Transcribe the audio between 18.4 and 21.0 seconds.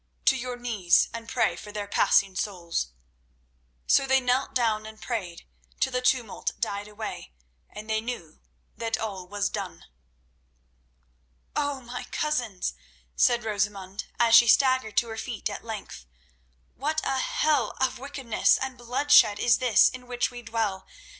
and bloodshed is this in which we dwell!